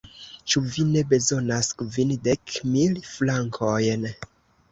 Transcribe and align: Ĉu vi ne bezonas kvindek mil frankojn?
Ĉu 0.51 0.61
vi 0.75 0.85
ne 0.93 1.01
bezonas 1.09 1.67
kvindek 1.81 2.55
mil 2.71 2.97
frankojn? 3.09 4.09